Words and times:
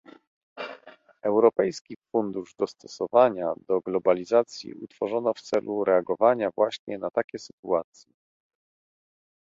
Europejski 1.23 1.97
Fundusz 2.11 2.55
Dostosowania 2.55 3.53
do 3.67 3.79
Globalizacji 3.81 4.73
utworzono 4.73 5.33
w 5.33 5.41
celu 5.41 5.83
reagowania 5.83 6.49
właśnie 6.57 6.97
na 6.97 7.11
takie 7.11 7.39
sytuacje 7.39 8.13